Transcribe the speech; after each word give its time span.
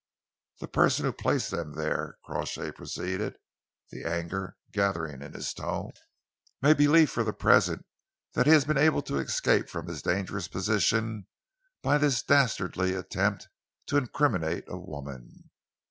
"The 0.61 0.67
person 0.67 1.05
who 1.05 1.13
placed 1.13 1.51
them 1.51 1.73
there," 1.73 2.17
Crawshay 2.25 2.71
proceeded, 2.71 3.35
the 3.91 4.03
anger 4.03 4.57
gathering 4.71 5.21
in 5.21 5.33
his 5.33 5.53
tone, 5.53 5.91
"may 6.59 6.73
believe 6.73 7.11
for 7.11 7.23
the 7.23 7.33
present 7.33 7.85
that 8.33 8.47
he 8.47 8.51
has 8.51 8.65
been 8.65 8.79
able 8.79 9.03
to 9.03 9.19
escape 9.19 9.69
from 9.69 9.85
his 9.87 10.01
dangerous 10.01 10.47
position 10.47 11.27
by 11.83 11.99
this 11.99 12.23
dastardly 12.23 12.95
attempt 12.95 13.47
to 13.85 13.97
incriminate 13.97 14.63
a 14.67 14.75
woman. 14.79 15.51